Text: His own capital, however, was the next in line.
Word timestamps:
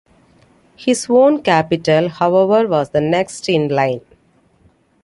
His 0.77 1.05
own 1.11 1.43
capital, 1.43 2.09
however, 2.09 2.67
was 2.67 2.89
the 2.89 3.01
next 3.01 3.47
in 3.47 3.67
line. 3.67 4.01